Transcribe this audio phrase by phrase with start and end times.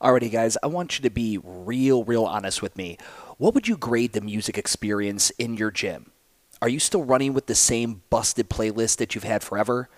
[0.00, 2.96] Alrighty, guys, I want you to be real, real honest with me.
[3.36, 6.10] What would you grade the music experience in your gym?
[6.62, 9.90] Are you still running with the same busted playlist that you've had forever?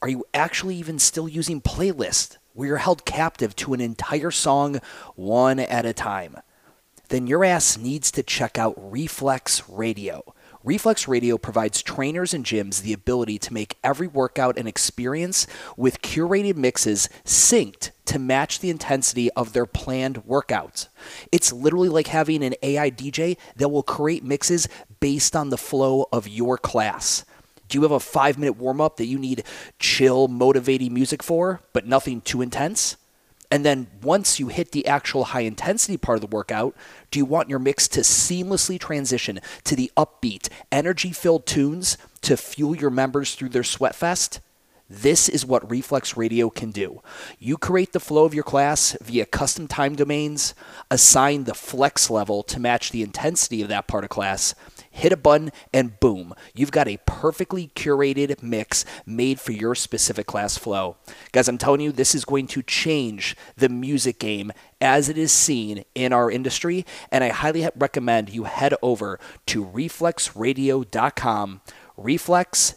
[0.00, 4.80] Are you actually even still using playlist where you're held captive to an entire song
[5.14, 6.38] one at a time?
[7.10, 10.34] Then your ass needs to check out Reflex Radio.
[10.62, 16.02] Reflex Radio provides trainers and gyms the ability to make every workout an experience with
[16.02, 20.88] curated mixes synced to match the intensity of their planned workouts.
[21.32, 24.68] It's literally like having an AI DJ that will create mixes
[25.00, 27.24] based on the flow of your class.
[27.70, 29.44] Do you have a five minute warm up that you need
[29.78, 32.98] chill, motivating music for, but nothing too intense?
[33.50, 36.74] And then once you hit the actual high intensity part of the workout,
[37.10, 42.36] do you want your mix to seamlessly transition to the upbeat, energy filled tunes to
[42.36, 44.40] fuel your members through their sweat fest?
[44.88, 47.00] This is what Reflex Radio can do.
[47.38, 50.52] You create the flow of your class via custom time domains,
[50.90, 54.52] assign the flex level to match the intensity of that part of class,
[54.90, 60.26] hit a button, and boom, you've got a perfectly curated mix made for your specific
[60.26, 60.96] class flow.
[61.32, 65.32] Guys, I'm telling you, this is going to change the music game as it is
[65.32, 71.60] seen in our industry, and I highly recommend you head over to reflexradio.com.
[71.96, 72.74] Reflex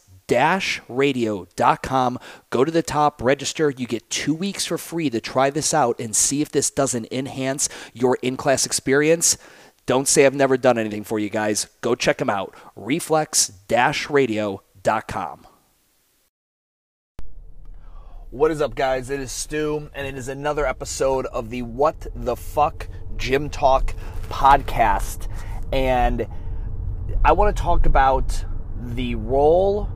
[0.87, 2.19] radio.com.
[2.49, 3.69] Go to the top, register.
[3.69, 7.07] You get two weeks for free to try this out and see if this doesn't
[7.11, 9.37] enhance your in class experience.
[9.85, 11.67] Don't say I've never done anything for you guys.
[11.81, 12.55] Go check them out.
[12.75, 13.51] Reflex
[14.09, 15.47] radio.com.
[18.29, 19.09] What is up, guys?
[19.09, 23.93] It is Stu, and it is another episode of the What the Fuck Gym Talk
[24.29, 25.27] podcast.
[25.73, 26.27] And
[27.25, 28.45] I want to talk about
[28.79, 29.89] the role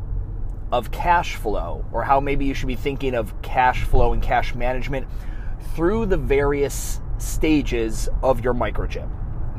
[0.72, 4.54] of cash flow, or how maybe you should be thinking of cash flow and cash
[4.54, 5.08] management
[5.76, 9.10] through the various stages of your micro gym.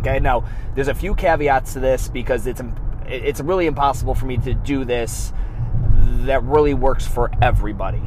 [0.08, 0.42] Okay, now
[0.74, 2.62] there's a few caveats to this because it's
[3.06, 5.34] it's really impossible for me to do this
[6.24, 8.02] that really works for everybody,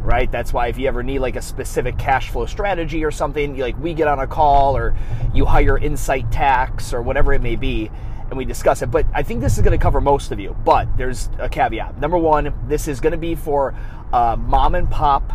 [0.00, 0.30] right?
[0.30, 3.78] That's why if you ever need like a specific cash flow strategy or something, like
[3.78, 4.94] we get on a call or
[5.32, 7.90] you hire Insight Tax or whatever it may be,
[8.28, 8.90] and we discuss it.
[8.90, 10.54] But I think this is going to cover most of you.
[10.62, 11.98] But there's a caveat.
[11.98, 13.74] Number one, this is going to be for
[14.12, 15.32] uh, mom and pop,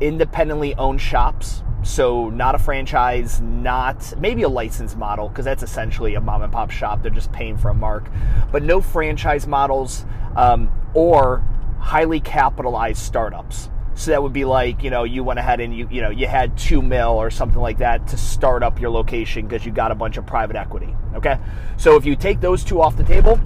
[0.00, 6.16] independently owned shops so, not a franchise, not maybe a license model, because that's essentially
[6.16, 7.02] a mom and pop shop.
[7.02, 8.10] They're just paying for a mark.
[8.50, 10.04] But no franchise models
[10.36, 11.44] um, or
[11.78, 13.70] highly capitalized startups.
[13.94, 16.28] So that would be like, you know, you went ahead and you, you know, you
[16.28, 19.90] had two mil or something like that to start up your location because you got
[19.90, 20.94] a bunch of private equity.
[21.14, 21.36] Okay.
[21.76, 23.40] So if you take those two off the table,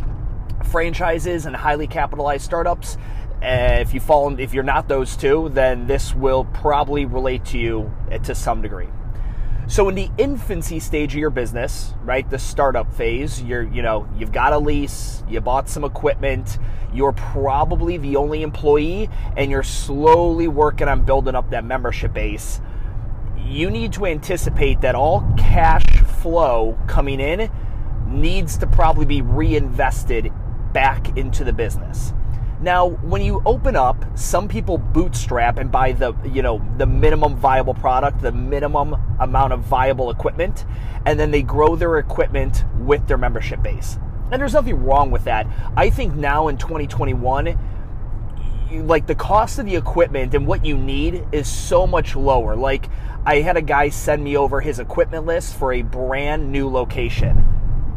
[0.64, 2.98] franchises and highly capitalized startups,
[3.42, 7.58] uh, if you fall, if you're not those two, then this will probably relate to
[7.58, 7.92] you
[8.22, 8.88] to some degree.
[9.66, 14.08] So in the infancy stage of your business, right, the startup phase, you're, you know,
[14.16, 16.58] you've got a lease, you bought some equipment,
[16.92, 22.60] you're probably the only employee, and you're slowly working on building up that membership base.
[23.44, 25.84] You need to anticipate that all cash
[26.20, 27.50] flow coming in
[28.06, 30.32] needs to probably be reinvested
[30.72, 32.12] back into the business.
[32.62, 37.34] Now, when you open up, some people bootstrap and buy the, you know, the minimum
[37.34, 40.64] viable product, the minimum amount of viable equipment,
[41.04, 43.98] and then they grow their equipment with their membership base.
[44.30, 45.48] And there's nothing wrong with that.
[45.76, 47.58] I think now in 2021,
[48.70, 52.54] you, like the cost of the equipment and what you need is so much lower.
[52.54, 52.88] Like
[53.26, 57.44] I had a guy send me over his equipment list for a brand new location.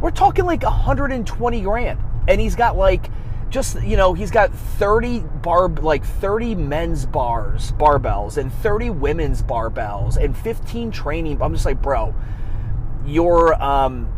[0.00, 2.00] We're talking like 120 grand.
[2.28, 3.08] And he's got like
[3.48, 9.42] just you know he's got 30 bar like 30 men's bars barbells and 30 women's
[9.42, 12.14] barbells and 15 training i'm just like bro
[13.06, 14.12] you're um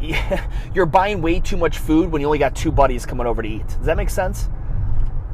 [0.74, 3.48] you're buying way too much food when you only got two buddies coming over to
[3.48, 3.66] eat.
[3.66, 4.48] Does that make sense?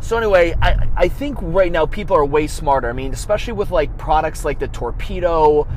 [0.00, 2.88] So anyway i i think right now people are way smarter.
[2.88, 5.69] I mean especially with like products like the torpedo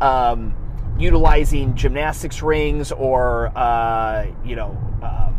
[0.00, 0.54] um,
[0.98, 5.31] utilizing gymnastics rings or uh, you know uh,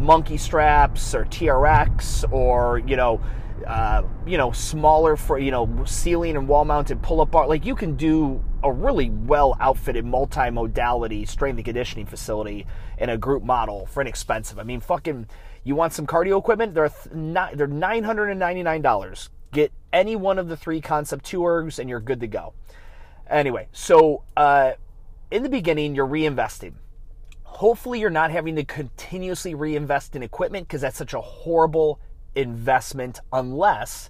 [0.00, 3.20] monkey straps or TRX or you know
[3.66, 7.64] uh, you know smaller for you know ceiling and wall mounted pull up bar like
[7.64, 12.66] you can do a really well outfitted multi-modality strength and conditioning facility
[12.98, 14.58] in a group model for inexpensive.
[14.58, 15.26] I mean fucking
[15.62, 16.74] you want some cardio equipment?
[16.74, 22.00] They're th- they're $999 get any one of the three concept 2 ergs and you're
[22.00, 22.54] good to go.
[23.28, 24.72] Anyway so uh,
[25.30, 26.72] in the beginning you're reinvesting
[27.60, 32.00] Hopefully, you're not having to continuously reinvest in equipment because that's such a horrible
[32.34, 34.08] investment unless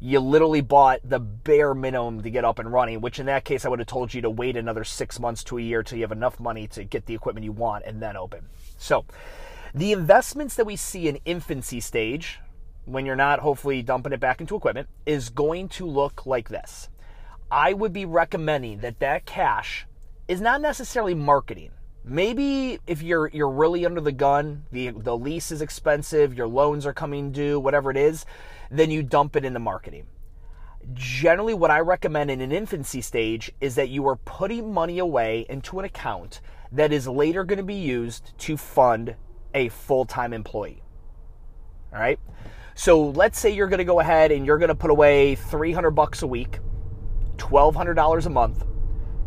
[0.00, 3.64] you literally bought the bare minimum to get up and running, which in that case,
[3.64, 6.02] I would have told you to wait another six months to a year till you
[6.02, 8.46] have enough money to get the equipment you want and then open.
[8.78, 9.04] So,
[9.72, 12.40] the investments that we see in infancy stage,
[12.84, 16.88] when you're not hopefully dumping it back into equipment, is going to look like this.
[17.48, 19.86] I would be recommending that that cash
[20.26, 21.70] is not necessarily marketing.
[22.10, 26.86] Maybe if you're you're really under the gun, the the lease is expensive, your loans
[26.86, 28.24] are coming due, whatever it is,
[28.70, 30.06] then you dump it into marketing.
[30.94, 35.44] Generally, what I recommend in an infancy stage is that you are putting money away
[35.50, 36.40] into an account
[36.72, 39.14] that is later going to be used to fund
[39.52, 40.82] a full time employee.
[41.92, 42.18] All right.
[42.74, 45.90] So let's say you're going to go ahead and you're going to put away 300
[45.90, 46.60] bucks a week,
[47.36, 48.64] $1,200 a month,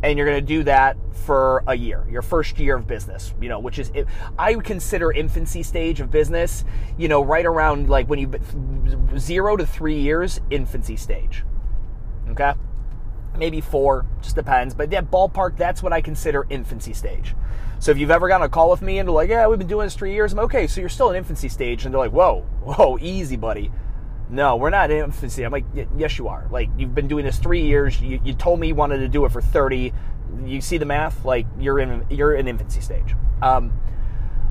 [0.03, 3.49] and you're going to do that for a year, your first year of business, you
[3.49, 3.91] know, which is,
[4.37, 6.65] I would consider infancy stage of business,
[6.97, 11.43] you know, right around like when you, zero to three years, infancy stage.
[12.29, 12.53] Okay.
[13.37, 14.73] Maybe four, just depends.
[14.73, 17.35] But yeah, ballpark, that's what I consider infancy stage.
[17.79, 19.67] So if you've ever gotten a call with me and they're like, yeah, we've been
[19.67, 21.85] doing this three years, I'm okay, so you're still in infancy stage.
[21.85, 23.71] And they're like, whoa, whoa, easy, buddy
[24.31, 25.43] no, we're not in infancy.
[25.43, 25.65] I'm like,
[25.97, 26.47] yes, you are.
[26.49, 27.99] Like, you've been doing this three years.
[28.01, 29.93] You, you told me you wanted to do it for 30.
[30.45, 31.25] You see the math?
[31.25, 33.13] Like, you're in you're in infancy stage.
[33.41, 33.73] Um,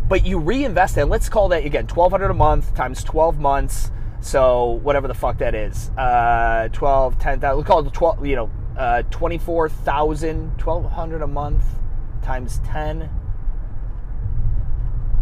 [0.06, 1.06] but you reinvest it.
[1.06, 3.90] Let's call that again 1200 a month times 12 months.
[4.20, 7.56] So whatever the fuck that is, uh, 12, 10,000.
[7.56, 8.26] We'll call it 12.
[8.26, 11.64] You know, uh, 24,000, 1200 a month
[12.22, 13.08] times 10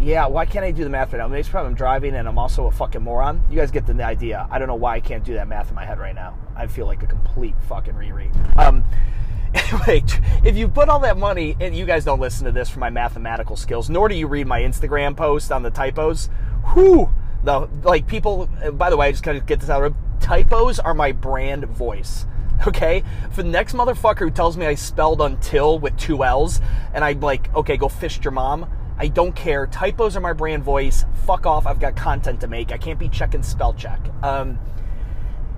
[0.01, 1.29] yeah, why can't I do the math right now?
[1.29, 3.43] Maybe it's probably I'm driving and I'm also a fucking moron.
[3.51, 4.47] You guys get the idea.
[4.51, 6.37] I don't know why I can't do that math in my head right now.
[6.57, 8.31] I feel like a complete fucking reread.
[8.57, 8.85] Um,
[9.55, 10.05] anyway,
[10.45, 12.91] if you put all that money, and you guys don't listen to this for my
[12.91, 16.29] mathematical skills, nor do you read my Instagram post on the typos.
[16.75, 17.11] Whew,
[17.45, 18.49] the like people.
[18.73, 21.65] By the way, I just kind of get this out of typos are my brand
[21.65, 22.27] voice.
[22.67, 26.61] Okay, for the next motherfucker who tells me I spelled until with two L's,
[26.93, 28.69] and I'm like, okay, go fish your mom.
[28.99, 29.67] I don't care.
[29.67, 31.05] Typos are my brand voice.
[31.25, 31.67] Fuck off.
[31.67, 32.73] I've got content to make.
[32.73, 34.01] I can't be checking spell check.
[34.23, 34.59] Um,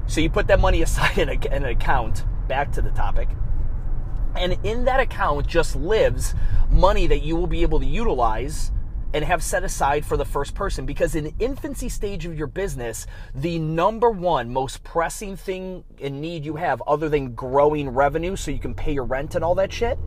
[0.06, 2.24] so you put that money aside in, a, in an account.
[2.48, 3.28] Back to the topic.
[4.36, 6.34] And in that account just lives
[6.68, 8.72] money that you will be able to utilize
[9.12, 13.08] and have set aside for the first person because in infancy stage of your business
[13.34, 18.52] the number one most pressing thing and need you have other than growing revenue so
[18.52, 19.98] you can pay your rent and all that shit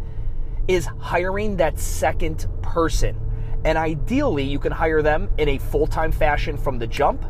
[0.67, 3.19] is hiring that second person.
[3.65, 7.25] And ideally, you can hire them in a full time fashion from the jump,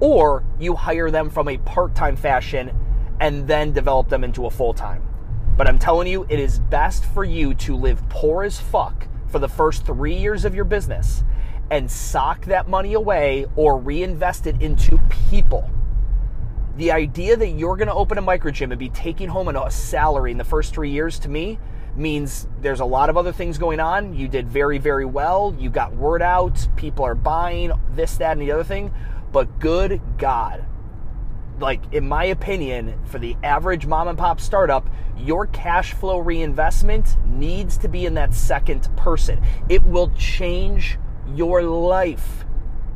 [0.00, 2.72] or you hire them from a part time fashion
[3.20, 5.06] and then develop them into a full time.
[5.56, 9.38] But I'm telling you, it is best for you to live poor as fuck for
[9.38, 11.22] the first three years of your business
[11.70, 14.98] and sock that money away or reinvest it into
[15.30, 15.70] people.
[16.76, 19.70] The idea that you're going to open a micro gym and be taking home a
[19.70, 21.58] salary in the first three years to me
[21.96, 24.14] means there's a lot of other things going on.
[24.14, 25.54] You did very, very well.
[25.58, 26.66] You got word out.
[26.76, 28.92] People are buying this, that, and the other thing.
[29.32, 30.64] But good God,
[31.60, 37.16] like in my opinion, for the average mom and pop startup, your cash flow reinvestment
[37.26, 39.42] needs to be in that second person.
[39.68, 40.98] It will change
[41.34, 42.44] your life.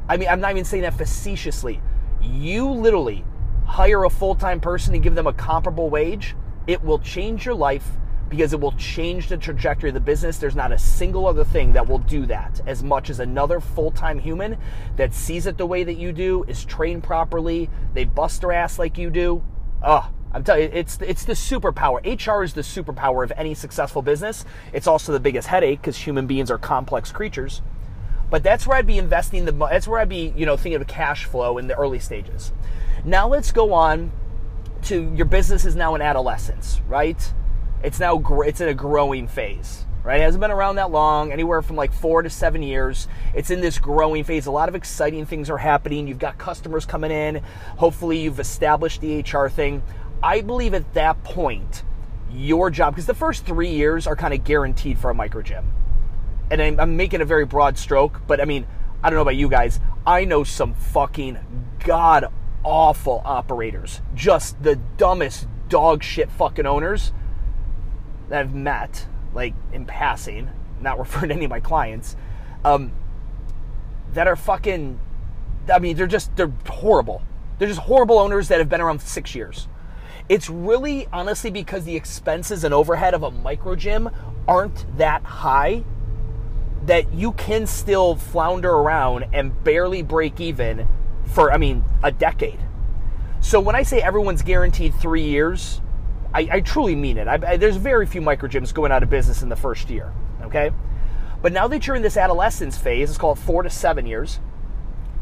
[0.08, 1.80] I mean, I'm not even saying that facetiously.
[2.20, 3.24] You literally
[3.68, 6.34] hire a full time person and give them a comparable wage,
[6.66, 7.86] it will change your life
[8.28, 10.38] because it will change the trajectory of the business.
[10.38, 13.90] There's not a single other thing that will do that as much as another full
[13.90, 14.56] time human
[14.96, 18.78] that sees it the way that you do, is trained properly, they bust their ass
[18.78, 19.42] like you do.
[19.82, 22.00] Oh, I'm telling you, it's it's the superpower.
[22.04, 24.44] HR is the superpower of any successful business.
[24.72, 27.62] It's also the biggest headache because human beings are complex creatures.
[28.30, 29.52] But that's where I'd be investing the.
[29.52, 32.52] That's where I'd be, you know, thinking of cash flow in the early stages.
[33.04, 34.12] Now let's go on
[34.82, 37.32] to your business is now in adolescence, right?
[37.82, 40.20] It's now it's in a growing phase right?
[40.20, 43.08] It hasn't been around that long, anywhere from like four to seven years.
[43.34, 44.46] It's in this growing phase.
[44.46, 46.08] A lot of exciting things are happening.
[46.08, 47.42] You've got customers coming in.
[47.76, 49.82] Hopefully, you've established the HR thing.
[50.22, 51.82] I believe at that point,
[52.32, 55.70] your job, because the first three years are kind of guaranteed for a micro gym.
[56.50, 58.66] And I'm, I'm making a very broad stroke, but I mean,
[59.02, 59.78] I don't know about you guys.
[60.06, 61.38] I know some fucking
[61.84, 62.32] god
[62.64, 67.12] awful operators, just the dumbest dog shit fucking owners
[68.28, 72.16] that I've met, like in passing, not referring to any of my clients,
[72.64, 72.92] um,
[74.12, 75.00] that are fucking.
[75.72, 77.22] I mean, they're just they're horrible.
[77.58, 79.68] They're just horrible owners that have been around six years.
[80.28, 84.10] It's really honestly because the expenses and overhead of a micro gym
[84.46, 85.84] aren't that high
[86.86, 90.88] that you can still flounder around and barely break even
[91.24, 92.60] for I mean a decade.
[93.40, 95.80] So when I say everyone's guaranteed three years,
[96.34, 97.26] I, I truly mean it.
[97.28, 100.12] I, I, there's very few micro gyms going out of business in the first year.
[100.42, 100.70] Okay,
[101.42, 104.40] but now that you're in this adolescence phase, it's called four to seven years.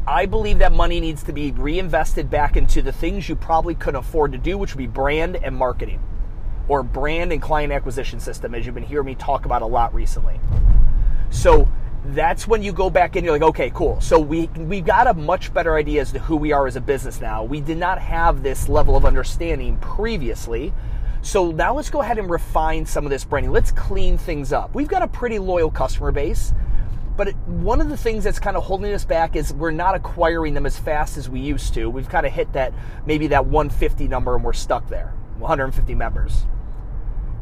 [0.05, 3.99] I believe that money needs to be reinvested back into the things you probably couldn't
[3.99, 6.01] afford to do, which would be brand and marketing,
[6.69, 9.93] or brand and client acquisition system, as you've been hearing me talk about a lot
[9.93, 10.39] recently.
[11.29, 11.67] So
[12.05, 13.99] that's when you go back and you're like, okay, cool.
[13.99, 16.81] So we we got a much better idea as to who we are as a
[16.81, 17.43] business now.
[17.43, 20.73] We did not have this level of understanding previously.
[21.27, 23.51] So now let's go ahead and refine some of this branding.
[23.51, 24.73] Let's clean things up.
[24.73, 26.53] We've got a pretty loyal customer base,
[27.17, 30.53] but one of the things that's kind of holding us back is we're not acquiring
[30.53, 31.89] them as fast as we used to.
[31.89, 32.73] We've kind of hit that
[33.05, 35.13] maybe that 150 number and we're stuck there.
[35.39, 36.45] 150 members.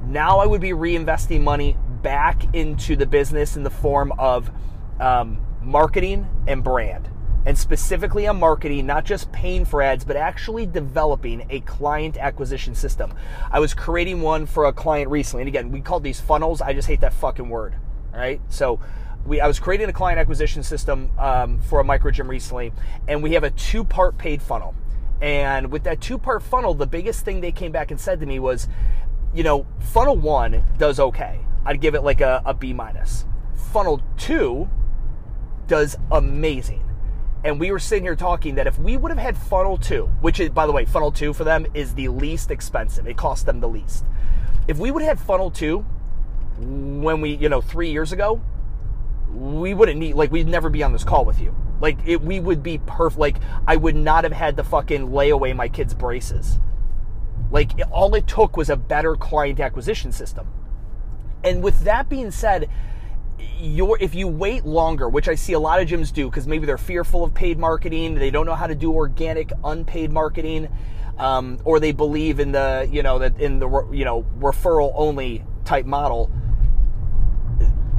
[0.08, 4.50] Now I would be reinvesting money back into the business in the form of
[5.00, 7.08] um, marketing and brand.
[7.46, 12.74] And specifically on marketing, not just paying for ads, but actually developing a client acquisition
[12.74, 13.14] system.
[13.52, 15.44] I was creating one for a client recently.
[15.44, 16.62] And again, we call these funnels.
[16.62, 17.76] I just hate that fucking word.
[18.14, 18.42] All right.
[18.50, 18.80] So
[19.26, 22.72] we, I was creating a client acquisition system um, for a micro gym recently,
[23.08, 24.76] and we have a two part paid funnel.
[25.22, 28.26] And with that two part funnel, the biggest thing they came back and said to
[28.26, 28.68] me was,
[29.34, 31.40] you know, funnel one does okay.
[31.66, 33.26] I'd give it like a, a B minus.
[33.74, 34.70] Funnel two
[35.68, 36.85] does amazing.
[37.46, 40.40] And we were sitting here talking that if we would have had funnel two, which
[40.40, 43.60] is, by the way, funnel two for them is the least expensive, it cost them
[43.60, 44.04] the least.
[44.68, 45.86] If we would have had funnel two
[46.58, 48.42] when we, you know, three years ago,
[49.30, 51.56] we wouldn't need, like, we'd never be on this call with you.
[51.80, 53.20] Like, it, we would be perfect.
[53.20, 53.38] Like,
[53.68, 56.58] I would not have had to fucking lay away my kids' braces.
[57.52, 60.48] Like, all it took was a better client acquisition system.
[61.44, 62.70] And with that being said,
[63.60, 66.66] your if you wait longer, which I see a lot of gyms do because maybe
[66.66, 70.70] they're fearful of paid marketing, they don't know how to do organic unpaid marketing,
[71.18, 75.44] um, or they believe in the you know that in the you know referral only
[75.64, 76.32] type model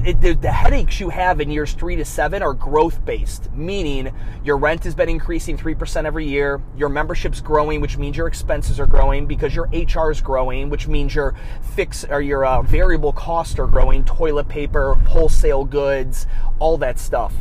[0.06, 4.14] it, the, the, headaches you have in years three to seven are growth based, meaning
[4.44, 8.78] your rent has been increasing 3% every year, your membership's growing, which means your expenses
[8.78, 11.34] are growing, because your HR is growing, which means your
[11.74, 16.28] fix or your uh, variable costs are growing, toilet paper, wholesale goods,
[16.60, 17.34] all that stuff.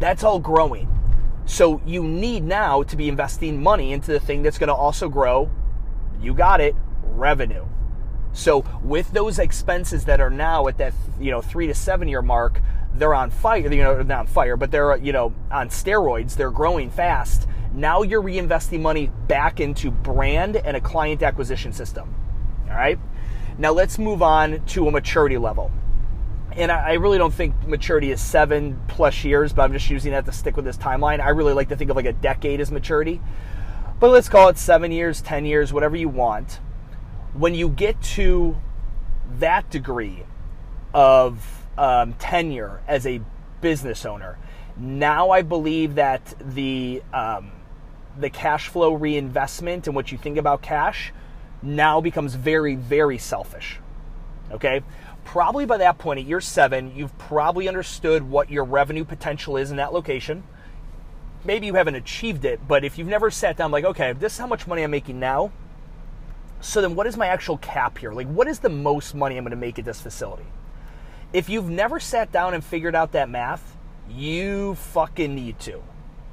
[0.00, 0.88] That's all growing.
[1.46, 5.08] So you need now to be investing money into the thing that's going to also
[5.08, 5.48] grow.
[6.20, 7.66] You got it, revenue.
[8.38, 12.22] So with those expenses that are now at that you know three to seven year
[12.22, 12.62] mark,
[12.94, 13.58] they're on fire.
[13.58, 16.36] You know, not on fire, but they're you know on steroids.
[16.36, 17.48] They're growing fast.
[17.74, 22.14] Now you're reinvesting money back into brand and a client acquisition system.
[22.68, 22.98] All right.
[23.58, 25.72] Now let's move on to a maturity level.
[26.52, 30.24] And I really don't think maturity is seven plus years, but I'm just using that
[30.26, 31.20] to stick with this timeline.
[31.20, 33.20] I really like to think of like a decade as maturity.
[33.98, 36.60] But let's call it seven years, 10 years, whatever you want
[37.34, 38.56] when you get to
[39.38, 40.24] that degree
[40.94, 43.20] of um, tenure as a
[43.60, 44.38] business owner,
[44.76, 47.52] now I believe that the um,
[48.18, 51.12] the cash flow reinvestment and what you think about cash
[51.62, 53.78] now becomes very, very selfish.
[54.50, 54.82] Okay?
[55.24, 59.70] Probably by that point, at year seven, you've probably understood what your revenue potential is
[59.70, 60.42] in that location.
[61.44, 64.38] Maybe you haven't achieved it, but if you've never sat down, like, okay, this is
[64.38, 65.52] how much money I'm making now,
[66.60, 68.12] so then, what is my actual cap here?
[68.12, 70.46] Like, what is the most money I'm going to make at this facility?
[71.32, 73.76] If you've never sat down and figured out that math,
[74.08, 75.82] you fucking need to.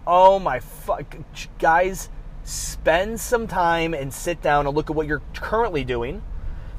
[0.07, 1.17] Oh my fuck.
[1.59, 2.09] Guys,
[2.43, 6.23] spend some time and sit down and look at what you're currently doing.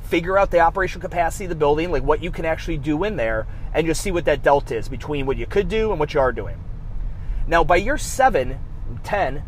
[0.03, 3.17] Figure out the operational capacity of the building, like what you can actually do in
[3.17, 6.15] there, and just see what that delta is between what you could do and what
[6.15, 6.63] you are doing.
[7.49, 8.59] Now, by year seven,
[9.03, 9.45] 10,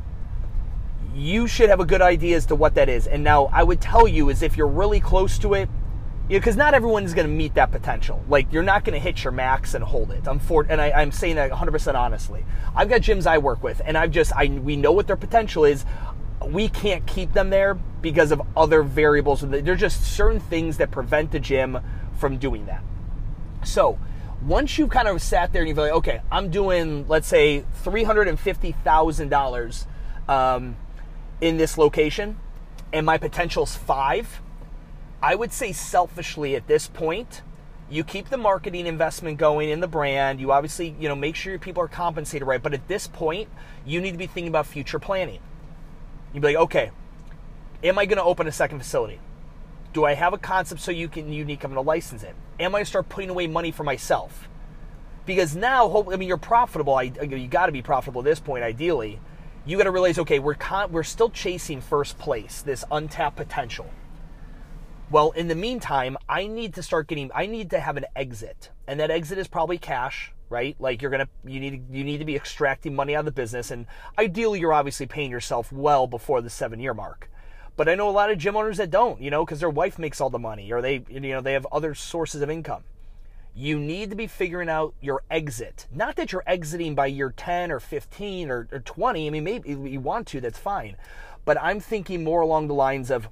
[1.14, 3.06] you should have a good idea as to what that is.
[3.06, 5.68] And now I would tell you is if you're really close to it,
[6.28, 8.22] because you know, not everyone is going to meet that potential.
[8.28, 10.28] Like you're not going to hit your max and hold it.
[10.28, 12.44] I'm for, and I, am saying that 100% honestly.
[12.76, 15.64] I've got gyms I work with, and I've just I we know what their potential
[15.64, 15.84] is.
[16.44, 19.40] We can't keep them there because of other variables.
[19.40, 21.78] There's just certain things that prevent the gym
[22.18, 22.82] from doing that.
[23.64, 23.98] So
[24.42, 28.04] once you've kind of sat there and you're like, okay, I'm doing let's say three
[28.04, 29.86] hundred and fifty thousand um, dollars
[31.40, 32.38] in this location
[32.92, 34.40] and my potential's five,
[35.22, 37.42] I would say selfishly at this point,
[37.90, 40.40] you keep the marketing investment going in the brand.
[40.40, 42.62] You obviously, you know, make sure your people are compensated right.
[42.62, 43.48] But at this point,
[43.86, 45.40] you need to be thinking about future planning.
[46.34, 46.90] You'd be like, okay,
[47.82, 49.20] am I going to open a second facility?
[49.94, 51.64] Do I have a concept so you can unique?
[51.64, 52.34] I'm going to license it.
[52.60, 54.48] Am I going to start putting away money for myself?
[55.24, 56.94] Because now, I mean, you're profitable.
[56.94, 59.18] I, you got to be profitable at this point, ideally
[59.68, 63.90] you got to realize, okay, we're con- we're still chasing first place, this untapped potential.
[65.10, 67.30] Well, in the meantime, I need to start getting.
[67.34, 70.74] I need to have an exit, and that exit is probably cash, right?
[70.78, 73.70] Like you're gonna, you need, you need to be extracting money out of the business,
[73.70, 73.86] and
[74.18, 77.30] ideally, you're obviously paying yourself well before the seven year mark.
[77.76, 79.98] But I know a lot of gym owners that don't, you know, because their wife
[79.98, 82.84] makes all the money, or they, you know, they have other sources of income
[83.58, 85.88] you need to be figuring out your exit.
[85.92, 89.26] Not that you're exiting by year 10 or 15 or, or 20.
[89.26, 90.96] I mean, maybe you want to, that's fine.
[91.44, 93.28] But I'm thinking more along the lines of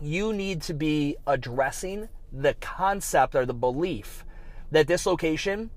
[0.00, 4.24] you need to be addressing the concept or the belief
[4.70, 5.70] that this location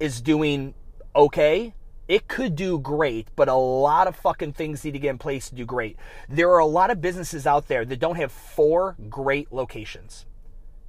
[0.00, 0.74] is doing
[1.14, 1.74] okay.
[2.08, 5.48] It could do great, but a lot of fucking things need to get in place
[5.50, 5.96] to do great.
[6.28, 10.26] There are a lot of businesses out there that don't have four great locations.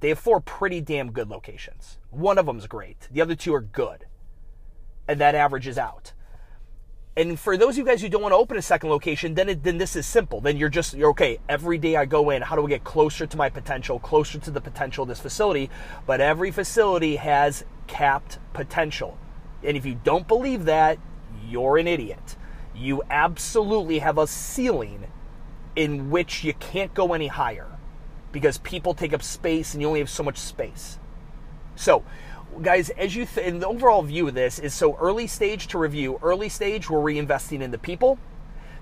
[0.00, 1.98] They have four pretty damn good locations.
[2.10, 3.08] One of them's great.
[3.10, 4.06] The other two are good.
[5.06, 6.12] And that averages out.
[7.16, 9.48] And for those of you guys who don't want to open a second location, then
[9.48, 10.40] it, then this is simple.
[10.40, 11.38] Then you're just you're okay.
[11.48, 14.50] Every day I go in, how do I get closer to my potential, closer to
[14.50, 15.70] the potential of this facility?
[16.06, 19.18] But every facility has capped potential.
[19.62, 20.98] And if you don't believe that,
[21.46, 22.36] you're an idiot.
[22.74, 25.08] You absolutely have a ceiling
[25.76, 27.66] in which you can't go any higher
[28.32, 30.98] because people take up space and you only have so much space.
[31.76, 32.04] So,
[32.62, 35.78] guys, as you th- and the overall view of this is so early stage to
[35.78, 36.18] review.
[36.22, 38.18] Early stage, we're reinvesting in the people.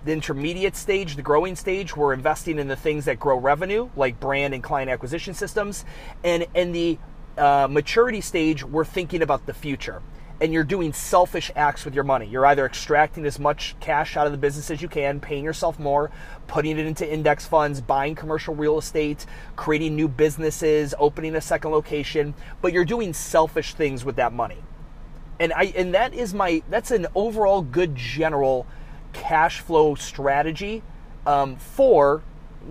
[0.04, 4.20] The intermediate stage, the growing stage, we're investing in the things that grow revenue, like
[4.20, 5.84] brand and client acquisition systems.
[6.22, 6.98] And in the
[7.36, 10.02] uh, maturity stage, we're thinking about the future
[10.40, 12.26] and you're doing selfish acts with your money.
[12.26, 15.78] You're either extracting as much cash out of the business as you can, paying yourself
[15.78, 16.10] more,
[16.46, 19.26] putting it into index funds, buying commercial real estate,
[19.56, 24.58] creating new businesses, opening a second location, but you're doing selfish things with that money.
[25.40, 28.66] And I and that is my that's an overall good general
[29.12, 30.82] cash flow strategy
[31.26, 32.22] um, for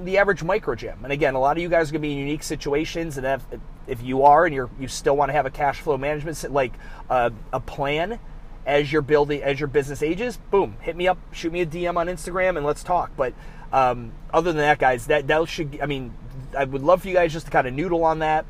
[0.03, 0.99] the average micro gym.
[1.03, 3.25] And again, a lot of you guys are going to be in unique situations, and
[3.25, 3.41] if,
[3.87, 6.73] if you are and you're you still want to have a cash flow management like
[7.09, 8.19] uh, a plan
[8.65, 11.95] as you're building as your business ages, boom, hit me up, shoot me a DM
[11.95, 13.11] on Instagram, and let's talk.
[13.15, 13.33] But
[13.71, 16.13] um, other than that, guys, that that should I mean,
[16.55, 18.45] I would love for you guys just to kind of noodle on that.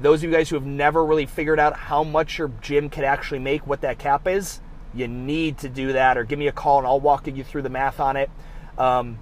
[0.00, 3.04] Those of you guys who have never really figured out how much your gym could
[3.04, 4.60] actually make, what that cap is,
[4.94, 7.62] you need to do that, or give me a call and I'll walk you through
[7.62, 8.30] the math on it.
[8.76, 9.18] Um,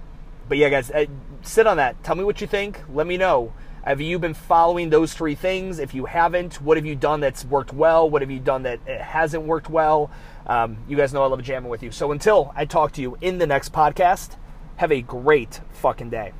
[0.48, 1.06] but yeah, guys, uh,
[1.42, 2.02] sit on that.
[2.02, 2.80] Tell me what you think.
[2.92, 3.52] Let me know.
[3.84, 5.78] Have you been following those three things?
[5.78, 8.10] If you haven't, what have you done that's worked well?
[8.10, 10.10] What have you done that hasn't worked well?
[10.46, 11.90] Um, you guys know I love jamming with you.
[11.90, 14.36] So until I talk to you in the next podcast,
[14.76, 16.32] have a great fucking day.